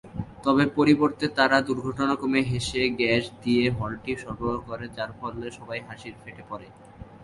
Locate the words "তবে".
0.43-0.63